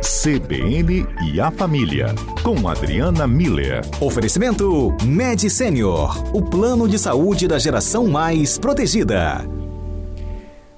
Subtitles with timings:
[0.00, 3.82] CBN e a Família, com Adriana Miller.
[4.00, 9.44] Oferecimento Med Senior, o plano de saúde da geração mais protegida.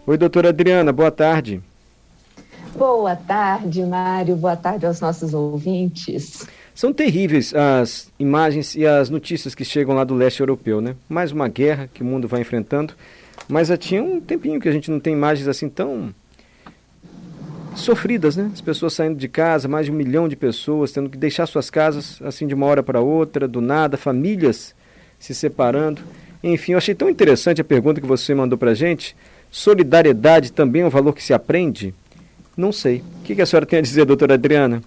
[0.04, 1.62] Oi, doutora Adriana, boa tarde.
[2.76, 4.34] Boa tarde, Mário.
[4.34, 6.44] Boa tarde aos nossos ouvintes.
[6.74, 10.96] São terríveis as imagens e as notícias que chegam lá do leste europeu, né?
[11.08, 12.94] Mais uma guerra que o mundo vai enfrentando.
[13.48, 16.12] Mas já tinha um tempinho que a gente não tem imagens assim tão
[17.74, 18.50] sofridas, né?
[18.52, 21.70] As pessoas saindo de casa, mais de um milhão de pessoas tendo que deixar suas
[21.70, 24.74] casas assim de uma hora para outra, do nada, famílias
[25.18, 26.02] se separando.
[26.42, 29.16] Enfim, eu achei tão interessante a pergunta que você mandou para gente.
[29.50, 31.94] Solidariedade também é um valor que se aprende?
[32.56, 33.02] Não sei.
[33.20, 34.82] O que a senhora tem a dizer, doutora Adriana?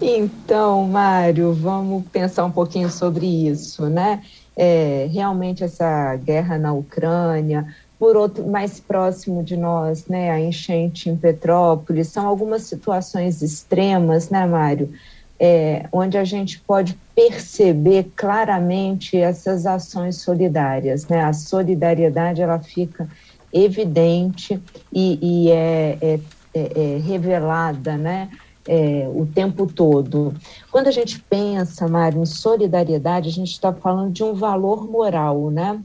[0.00, 4.22] Então, Mário, vamos pensar um pouquinho sobre isso, né?
[4.56, 7.66] É, realmente essa guerra na Ucrânia,
[8.02, 14.28] por outro mais próximo de nós, né, a enchente em Petrópolis, são algumas situações extremas,
[14.28, 14.92] né, Mário,
[15.38, 23.08] é, onde a gente pode perceber claramente essas ações solidárias, né, a solidariedade ela fica
[23.52, 24.60] evidente
[24.92, 26.20] e, e é, é,
[26.54, 28.28] é, é revelada, né,
[28.66, 30.34] é, o tempo todo.
[30.72, 35.52] Quando a gente pensa, Mário, em solidariedade, a gente está falando de um valor moral,
[35.52, 35.80] né?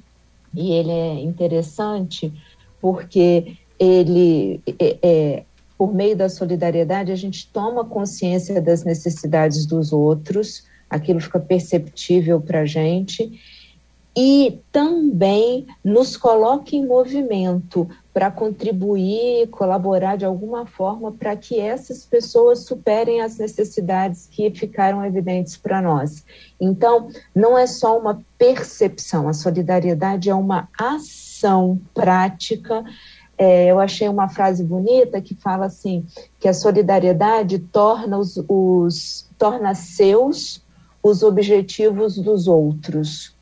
[0.54, 2.34] E ele é interessante
[2.82, 5.44] porque ele é, é,
[5.78, 12.42] por meio da solidariedade a gente toma consciência das necessidades dos outros, aquilo fica perceptível
[12.42, 13.40] para a gente
[14.18, 17.88] e também nos coloca em movimento
[18.18, 25.06] para contribuir, colaborar de alguma forma para que essas pessoas superem as necessidades que ficaram
[25.06, 26.26] evidentes para nós.
[26.60, 32.84] Então, não é só uma percepção, a solidariedade é uma ação prática.
[33.38, 36.04] É, eu achei uma frase bonita que fala assim
[36.40, 40.60] que a solidariedade torna os, os torna seus
[41.04, 43.36] os objetivos dos outros.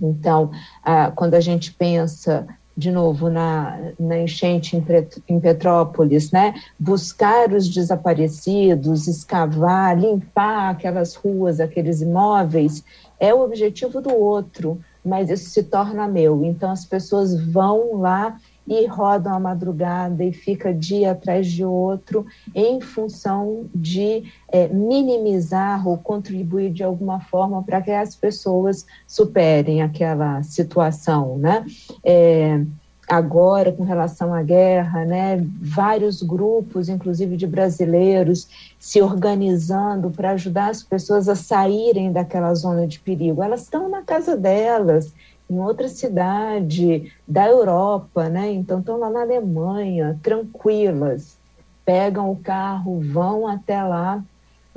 [0.00, 0.52] Então,
[0.84, 2.46] ah, quando a gente pensa
[2.76, 4.84] de novo na, na enchente em,
[5.28, 6.54] em Petrópolis, né?
[6.78, 12.84] Buscar os desaparecidos, escavar, limpar aquelas ruas, aqueles imóveis,
[13.20, 16.44] é o objetivo do outro, mas isso se torna meu.
[16.44, 22.24] Então as pessoas vão lá e rodam a madrugada e fica dia atrás de outro
[22.54, 29.82] em função de é, minimizar ou contribuir de alguma forma para que as pessoas superem
[29.82, 31.64] aquela situação, né?
[32.04, 32.60] É,
[33.08, 38.48] agora com relação à guerra, né, vários grupos, inclusive de brasileiros,
[38.78, 43.42] se organizando para ajudar as pessoas a saírem daquela zona de perigo.
[43.42, 45.12] Elas estão na casa delas,
[45.52, 48.50] em outra cidade da Europa, né?
[48.52, 51.36] Então estão lá na Alemanha, tranquilas,
[51.84, 54.24] pegam o carro, vão até lá.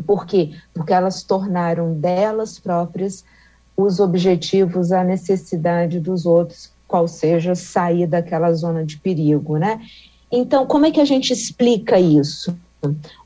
[0.05, 0.51] Por quê?
[0.73, 3.23] Porque elas tornaram delas próprias
[3.77, 9.81] os objetivos, a necessidade dos outros, qual seja sair daquela zona de perigo, né?
[10.31, 12.55] Então, como é que a gente explica isso?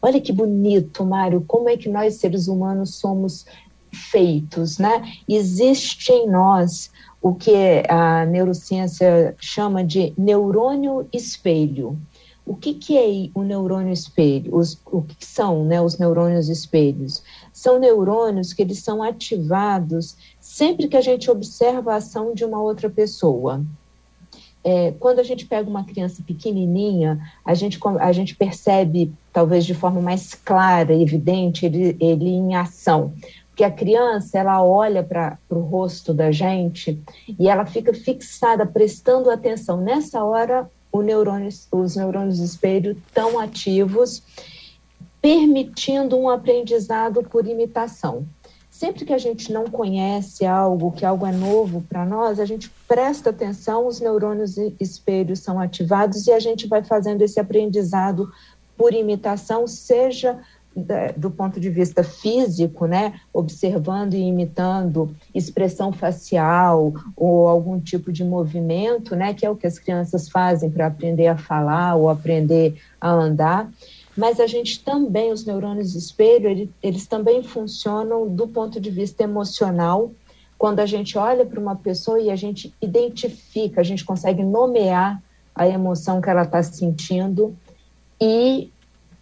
[0.02, 3.46] Olha que bonito, Mário, como é que nós seres humanos somos
[3.92, 5.04] feitos, né?
[5.28, 6.92] Existe em nós
[7.22, 11.98] o que a neurociência chama de neurônio espelho.
[12.46, 14.56] O que, que é o neurônio espelho?
[14.56, 17.22] Os, o que são né, os neurônios espelhos?
[17.54, 22.60] São neurônios que eles são ativados sempre que a gente observa a ação de uma
[22.60, 23.64] outra pessoa.
[24.64, 29.74] É, quando a gente pega uma criança pequenininha, a gente, a gente percebe, talvez de
[29.74, 33.14] forma mais clara e evidente, ele, ele em ação
[33.60, 36.98] que a criança ela olha para o rosto da gente
[37.38, 39.82] e ela fica fixada, prestando atenção.
[39.82, 44.24] Nessa hora, neurônio, os neurônios espelho estão ativos,
[45.22, 48.26] permitindo um aprendizado por imitação.
[48.72, 52.72] Sempre que a gente não conhece algo, que algo é novo para nós, a gente
[52.88, 58.32] presta atenção, os neurônios espelhos são ativados e a gente vai fazendo esse aprendizado
[58.78, 60.40] por imitação, seja
[61.18, 68.24] do ponto de vista físico, né, observando e imitando expressão facial ou algum tipo de
[68.24, 72.80] movimento, né, que é o que as crianças fazem para aprender a falar ou aprender
[73.02, 73.70] a andar.
[74.16, 79.24] Mas a gente também, os neurônios espelho, eles, eles também funcionam do ponto de vista
[79.24, 80.12] emocional.
[80.58, 85.22] Quando a gente olha para uma pessoa e a gente identifica, a gente consegue nomear
[85.56, 87.56] a emoção que ela está sentindo
[88.20, 88.70] e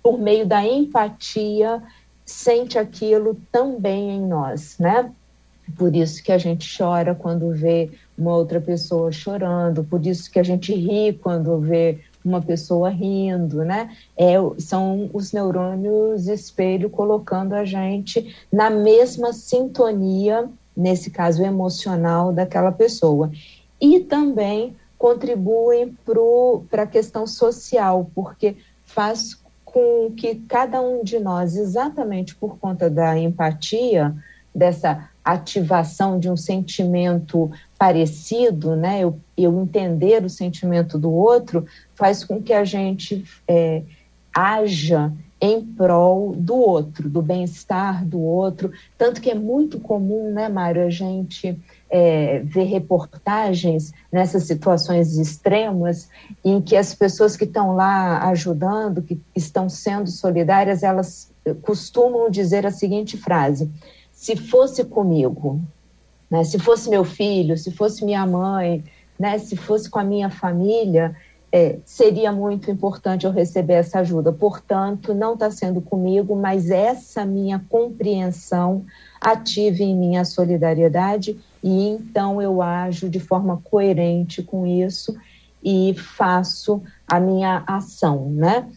[0.02, 1.82] por meio da empatia,
[2.26, 5.12] sente aquilo também em nós, né?
[5.78, 10.40] Por isso que a gente chora quando vê uma outra pessoa chorando, por isso que
[10.40, 13.96] a gente ri quando vê uma pessoa rindo, né?
[14.18, 22.72] É, são os neurônios espelho colocando a gente na mesma sintonia, nesse caso emocional, daquela
[22.72, 23.32] pessoa.
[23.80, 25.96] E também contribuem
[26.70, 29.38] para a questão social, porque faz
[29.72, 34.16] com que cada um de nós, exatamente por conta da empatia,
[34.56, 39.02] dessa ativação de um sentimento parecido, né?
[39.02, 41.66] Eu, eu entender o sentimento do outro
[41.96, 43.84] faz com que a gente é,
[44.34, 48.72] haja em prol do outro, do bem-estar do outro.
[48.98, 56.10] Tanto que é muito comum, né, Mário, a gente é, ver reportagens nessas situações extremas
[56.44, 61.32] em que as pessoas que estão lá ajudando, que estão sendo solidárias, elas
[61.62, 63.70] costumam dizer a seguinte frase:
[64.12, 65.62] se fosse comigo,
[66.30, 68.84] né, se fosse meu filho, se fosse minha mãe,
[69.18, 71.16] né, se fosse com a minha família,
[71.52, 74.34] é, seria muito importante eu receber essa ajuda.
[74.34, 78.86] Portanto, não está sendo comigo, mas essa minha compreensão
[79.22, 85.16] ative em mim a solidariedade e então eu ajo de forma coerente com isso
[85.64, 88.70] e faço a minha ação, né?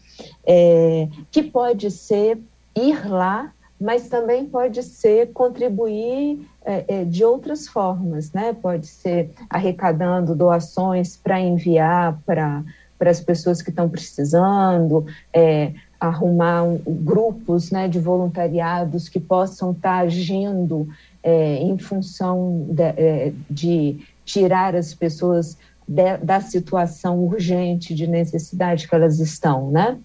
[0.45, 2.39] É, que pode ser
[2.75, 8.53] ir lá, mas também pode ser contribuir é, é, de outras formas, né?
[8.53, 12.63] Pode ser arrecadando doações para enviar para
[12.99, 19.99] as pessoas que estão precisando, é, arrumar um, grupos né, de voluntariados que possam estar
[19.99, 20.87] tá agindo
[21.23, 25.57] é, em função de, é, de, tirar as pessoas
[25.87, 29.97] de, da situação urgente de necessidade que elas estão, né?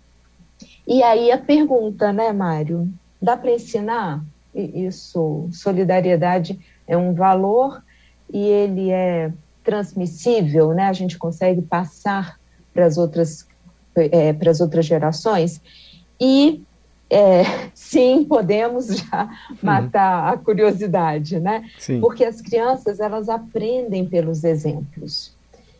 [0.87, 2.89] E aí a pergunta, né, Mário?
[3.21, 4.23] Dá para ensinar?
[4.57, 7.83] isso, solidariedade é um valor
[8.33, 9.31] e ele é
[9.63, 10.85] transmissível, né?
[10.85, 12.39] A gente consegue passar
[12.73, 13.47] para as outras
[13.95, 15.61] é, para as outras gerações
[16.21, 16.63] e
[17.09, 17.43] é,
[17.75, 19.31] sim, podemos já
[19.63, 21.69] matar a curiosidade, né?
[21.79, 22.01] Sim.
[22.01, 25.33] Porque as crianças elas aprendem pelos exemplos.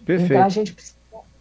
[0.05, 0.33] Perfeito.
[0.33, 0.97] Então a gente precisa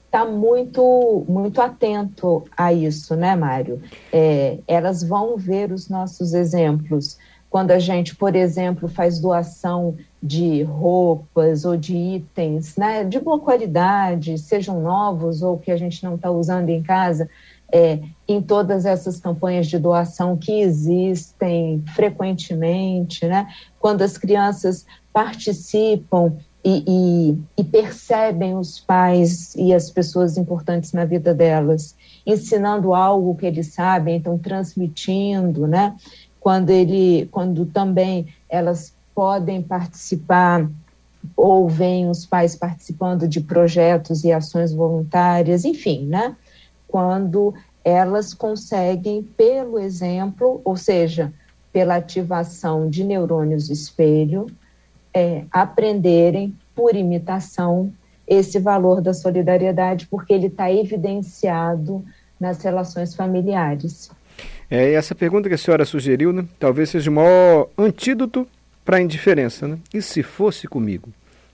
[0.06, 3.82] estar muito muito atento a isso, né, Mário?
[4.12, 7.18] É, elas vão ver os nossos exemplos
[7.56, 13.40] quando a gente, por exemplo, faz doação de roupas ou de itens né, de boa
[13.40, 17.30] qualidade, sejam novos ou que a gente não está usando em casa,
[17.76, 26.32] é, em todas essas campanhas de doação que existem frequentemente, né, quando as crianças participam
[26.64, 31.96] e, e, e, percebem os pais e as pessoas importantes na vida delas,
[32.26, 35.96] ensinando algo que eles sabem, então transmitindo, né?
[36.40, 40.70] quando ele, quando também elas podem participar
[41.36, 46.36] ou vêm os pais participando de projetos e ações voluntárias, enfim, né?
[46.88, 47.54] Quando
[47.84, 51.32] elas conseguem, pelo exemplo, ou seja,
[51.72, 54.48] pela ativação de neurônios espelho,
[55.14, 57.92] é, aprenderem por imitação
[58.28, 62.04] esse valor da solidariedade, porque ele está evidenciado
[62.40, 64.10] nas relações familiares.
[64.70, 68.48] É, essa pergunta que a senhora sugeriu, né, talvez seja o maior antídoto
[68.84, 69.68] para a indiferença.
[69.68, 69.78] Né?
[69.94, 71.10] E se fosse comigo?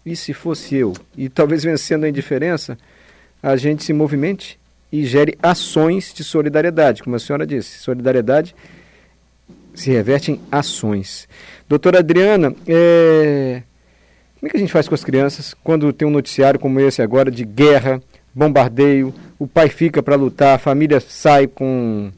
[0.06, 0.94] E se fosse eu?
[1.18, 2.78] E talvez vencendo a indiferença,
[3.44, 4.60] a gente se movimente
[4.92, 7.80] e gere ações de solidariedade, como a senhora disse.
[7.80, 8.54] Solidariedade
[9.74, 11.28] se reverte em ações.
[11.68, 13.64] Doutora Adriana, é...
[14.40, 17.02] como é que a gente faz com as crianças quando tem um noticiário como esse
[17.02, 18.02] agora de guerra,
[18.34, 22.12] bombardeio, o pai fica para lutar, a família sai com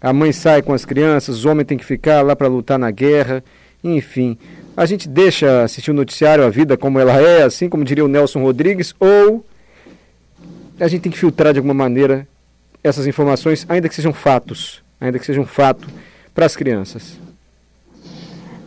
[0.00, 2.90] a mãe sai com as crianças, o homem tem que ficar lá para lutar na
[2.90, 3.44] guerra,
[3.84, 4.36] enfim.
[4.76, 8.08] A gente deixa assistir o noticiário, a vida como ela é, assim como diria o
[8.08, 9.44] Nelson Rodrigues, ou
[10.78, 12.26] a gente tem que filtrar de alguma maneira
[12.82, 15.88] essas informações, ainda que sejam fatos, ainda que sejam fato
[16.34, 17.18] para as crianças.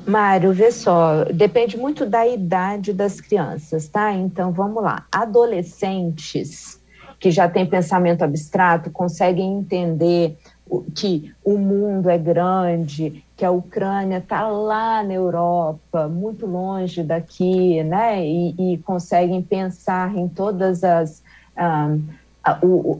[0.08, 4.14] Mário, vê só, depende muito da idade das crianças, tá?
[4.14, 5.04] Então vamos lá.
[5.12, 6.80] Adolescentes
[7.20, 10.38] que já têm pensamento abstrato conseguem entender
[10.94, 17.84] que o mundo é grande, que a Ucrânia está lá na Europa, muito longe daqui,
[17.84, 18.26] né?
[18.26, 21.22] E, e conseguem pensar em todas as
[21.56, 22.60] a,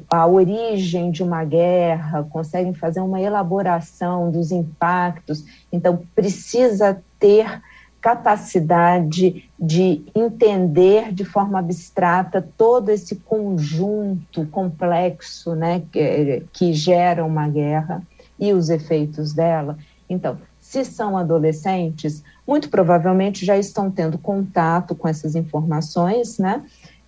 [0.10, 5.46] a, origem de uma guerra, conseguem fazer uma elaboração dos impactos.
[5.72, 7.62] Então precisa ter
[8.02, 17.48] capacidade de entender de forma abstrata todo esse conjunto complexo né, que, que gera uma
[17.48, 18.04] guerra
[18.40, 19.78] e os efeitos dela.
[20.08, 26.64] Então, se são adolescentes, muito provavelmente já estão tendo contato com essas informações, né?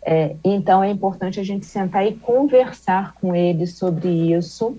[0.10, 4.78] É, então é importante a gente sentar e conversar com eles sobre isso,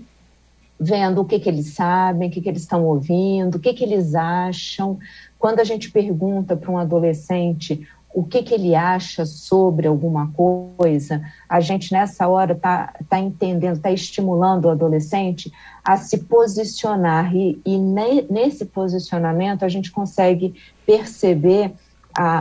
[0.80, 3.84] vendo o que, que eles sabem, o que, que eles estão ouvindo, o que, que
[3.84, 4.98] eles acham.
[5.38, 11.20] Quando a gente pergunta para um adolescente o que, que ele acha sobre alguma coisa,
[11.46, 15.52] a gente nessa hora está tá entendendo, está estimulando o adolescente
[15.84, 20.54] a se posicionar, e, e ne, nesse posicionamento a gente consegue
[20.86, 21.74] perceber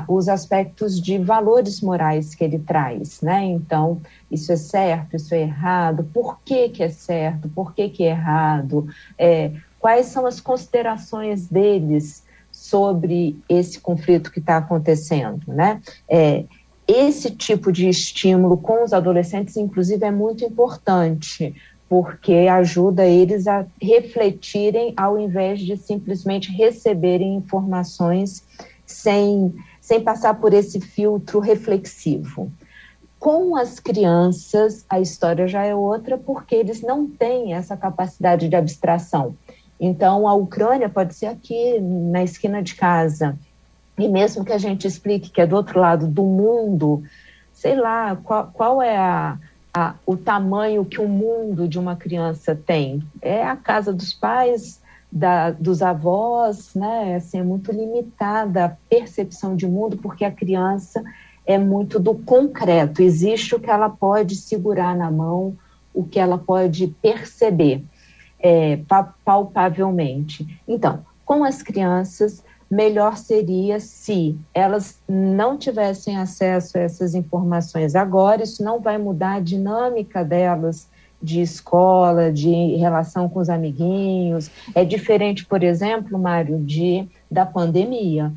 [0.08, 3.44] os aspectos de valores morais que ele traz, né?
[3.46, 8.04] Então, isso é certo, isso é errado, por que, que é certo, por que, que
[8.04, 15.80] é errado, é, quais são as considerações deles sobre esse conflito que está acontecendo, né?
[16.10, 16.44] É,
[16.88, 21.54] esse tipo de estímulo com os adolescentes, inclusive, é muito importante,
[21.90, 28.44] porque ajuda eles a refletirem ao invés de simplesmente receberem informações
[28.88, 32.50] sem, sem passar por esse filtro reflexivo.
[33.20, 38.56] Com as crianças, a história já é outra, porque eles não têm essa capacidade de
[38.56, 39.36] abstração.
[39.80, 43.38] Então, a Ucrânia pode ser aqui na esquina de casa.
[43.98, 47.04] E mesmo que a gente explique que é do outro lado do mundo,
[47.54, 49.38] sei lá, qual, qual é a,
[49.74, 53.02] a, o tamanho que o mundo de uma criança tem?
[53.22, 54.80] É a casa dos pais,
[55.12, 57.16] da, dos avós, né?
[57.16, 61.04] Assim, é muito limitada a percepção de mundo, porque a criança
[61.46, 63.02] é muito do concreto.
[63.02, 65.56] Existe o que ela pode segurar na mão,
[65.94, 67.84] o que ela pode perceber
[68.40, 68.80] é,
[69.24, 70.62] palpavelmente.
[70.68, 78.44] Então, com as crianças, melhor seria se elas não tivessem acesso a essas informações agora,
[78.44, 80.88] isso não vai mudar a dinâmica delas
[81.22, 84.50] de escola, de relação com os amiguinhos.
[84.76, 88.32] É diferente, por exemplo, Mário, de da pandemia.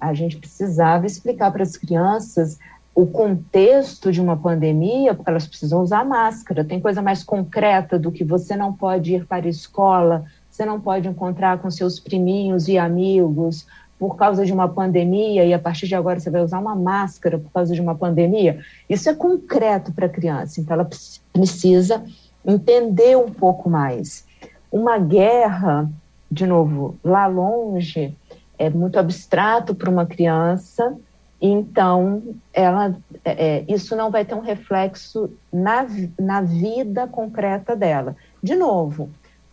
[0.00, 2.58] A gente precisava explicar para as crianças
[2.94, 6.64] o contexto de uma pandemia, porque elas precisam usar máscara.
[6.64, 10.80] Tem coisa mais concreta do que você não pode ir para a escola, você não
[10.80, 13.66] pode encontrar com seus priminhos e amigos
[13.98, 17.38] por causa de uma pandemia e a partir de agora você vai usar uma máscara
[17.38, 18.60] por causa de uma pandemia.
[18.88, 20.88] Isso é concreto para a criança, então ela
[21.32, 22.02] precisa
[22.46, 24.24] entender um pouco mais.
[24.70, 25.88] Uma guerra,
[26.30, 28.14] de novo, lá longe,
[28.58, 30.96] é muito abstrato para uma criança
[31.40, 32.22] então,
[32.52, 35.86] ela, é, é, isso não vai ter um reflexo na,
[36.18, 38.16] na vida concreta dela.
[38.42, 39.10] De novo,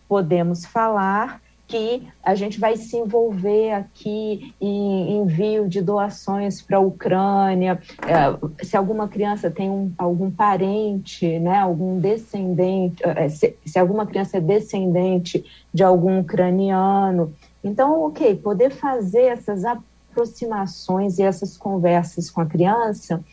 [0.08, 6.80] podemos falar que a gente vai se envolver aqui em envio de doações para a
[6.80, 13.78] Ucrânia, é, se alguma criança tem um, algum parente, né, algum descendente, é, se, se
[13.78, 17.32] alguma criança é descendente de algum ucraniano.
[17.62, 23.24] Então, ok, poder fazer essas aproximações e essas conversas com a criança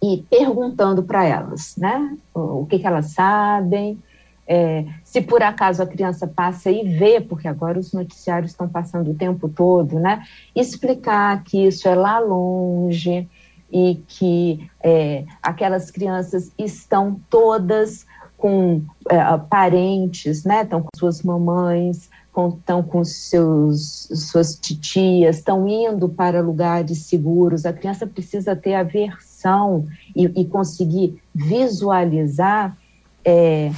[0.00, 3.98] e perguntando para elas, né, o que, que elas sabem,
[4.46, 9.10] é, se por acaso a criança passa e vê, porque agora os noticiários estão passando
[9.10, 10.22] o tempo todo, né,
[10.54, 13.28] explicar que isso é lá longe
[13.72, 22.10] e que é, aquelas crianças estão todas com é, parentes, né, estão com suas mamães,
[22.58, 27.64] estão com seus, suas titias, estão indo para lugares seguros.
[27.64, 32.76] A criança precisa ter aversão e, e conseguir visualizar
[33.24, 33.70] é,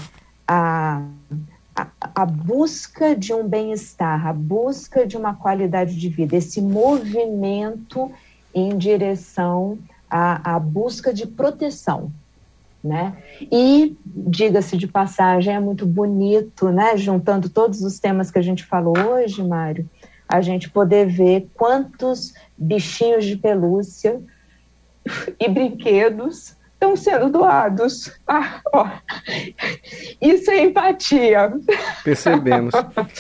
[0.47, 1.03] a,
[1.75, 8.11] a, busca de um bem-estar, a busca de uma qualidade de vida, esse movimento
[8.55, 9.79] em direção
[10.11, 12.11] à, à busca de proteção
[12.87, 13.17] né?
[13.41, 16.97] E, diga-se de passagem, é muito bonito, né?
[16.97, 19.89] Juntando todos os temas que a gente falou hoje, Mário,
[20.29, 24.21] a gente poder ver quantos bichinhos de pelúcia
[25.39, 28.13] e brinquedos estão sendo doados.
[28.27, 28.89] Ah, ó.
[30.21, 31.53] Isso é empatia.
[32.05, 32.73] Percebemos.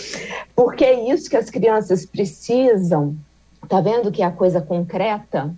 [0.54, 3.16] Porque é isso que as crianças precisam.
[3.68, 5.52] Tá vendo que é a coisa concreta?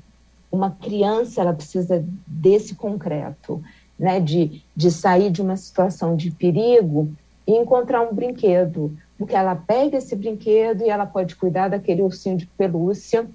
[0.50, 3.62] Uma criança ela precisa desse concreto
[3.98, 7.10] né, de, de sair de uma situação de perigo
[7.46, 12.36] e encontrar um brinquedo, porque ela pega esse brinquedo e ela pode cuidar daquele ursinho
[12.36, 13.26] de pelúcia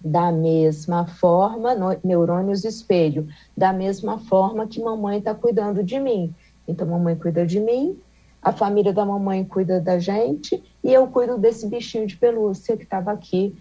[0.00, 6.32] da mesma forma, no, neurônios espelho, da mesma forma que mamãe está cuidando de mim.
[6.66, 7.98] Então, mamãe cuida de mim,
[8.42, 12.84] a família da mamãe cuida da gente e eu cuido desse bichinho de pelúcia que
[12.84, 13.56] estava aqui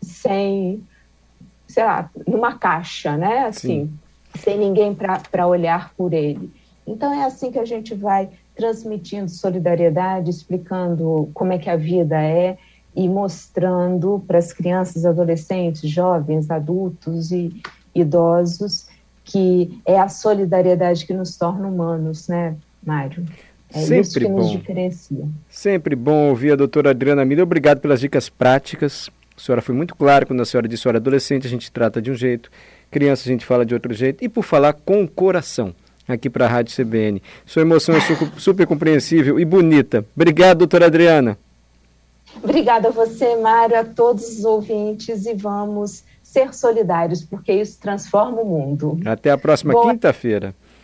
[0.00, 0.82] sem,
[1.68, 3.44] sei lá, numa caixa, né?
[3.44, 3.98] Assim, Sim
[4.38, 6.52] sem ninguém para olhar por ele.
[6.86, 12.20] Então é assim que a gente vai transmitindo solidariedade, explicando como é que a vida
[12.20, 12.58] é
[12.94, 17.62] e mostrando para as crianças, adolescentes, jovens, adultos e
[17.94, 18.86] idosos
[19.30, 23.24] que é a solidariedade que nos torna humanos, né, Mário?
[23.72, 24.38] É Sempre isso que bom.
[24.38, 25.24] nos diferencia.
[25.48, 27.44] Sempre bom ouvir a doutora Adriana Miller.
[27.44, 29.08] Obrigado pelas dicas práticas.
[29.36, 32.10] A senhora foi muito clara quando a senhora disse, olha, adolescente a gente trata de
[32.10, 32.50] um jeito,
[32.90, 35.72] criança a gente fala de outro jeito, e por falar com o coração,
[36.06, 37.22] aqui para a Rádio CBN.
[37.46, 38.00] Sua emoção é
[38.36, 40.04] super compreensível e bonita.
[40.14, 41.38] Obrigado, doutora Adriana.
[42.42, 48.40] Obrigada a você, Mário, a todos os ouvintes, e vamos ser solidários, porque isso transforma
[48.40, 48.98] o mundo.
[49.04, 50.54] Até a próxima quinta-feira.